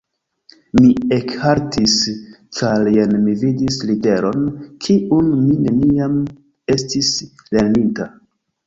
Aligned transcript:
Mi 0.77 0.87
ekhaltis, 1.17 1.97
ĉar 2.61 2.89
jen 2.95 3.15
mi 3.27 3.35
vidis 3.43 3.79
literon, 3.91 4.51
kiun 4.87 5.33
mi 5.47 5.55
neniam 5.71 6.21
estis 6.79 7.15
lerninta. 7.55 8.15